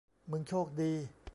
[0.31, 0.91] มึงโชคดี